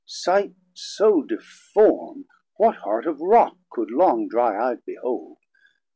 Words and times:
490 0.23 0.55
Sight 0.55 0.55
so 0.73 1.21
deform 1.21 2.25
what 2.55 2.77
heart 2.77 3.05
of 3.05 3.21
Rock 3.21 3.55
could 3.69 3.91
long 3.91 4.27
Drie 4.27 4.71
ey'd 4.73 4.83
behold? 4.83 5.37